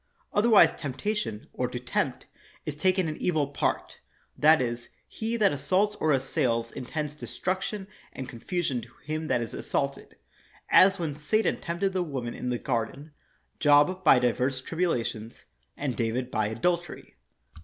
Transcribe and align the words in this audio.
Otherwise 0.33 0.73
temptation, 0.73 1.45
or 1.53 1.67
to 1.67 1.77
tempt, 1.79 2.25
is 2.65 2.73
taken 2.75 3.07
in 3.07 3.15
evil 3.17 3.45
part; 3.49 3.99
that 4.35 4.59
is, 4.59 4.89
he 5.07 5.37
that 5.37 5.51
assaults 5.51 5.93
or 5.99 6.11
assails 6.11 6.71
intends 6.71 7.13
destruction 7.13 7.87
and 8.11 8.27
con 8.27 8.39
fusion 8.39 8.81
to 8.81 8.89
him 9.03 9.27
that 9.27 9.41
is 9.41 9.53
assaulted. 9.53 10.15
As 10.71 10.97
when 10.97 11.15
Satan 11.15 11.57
tempted 11.57 11.93
the 11.93 12.01
woman 12.01 12.33
in 12.33 12.49
the 12.49 12.57
garden, 12.57 13.11
Job 13.59 14.03
by 14.03 14.17
divers 14.17 14.59
tribulations, 14.59 15.45
and 15.77 15.95
David 15.95 16.31
by 16.31 16.47
adultery. 16.47 17.17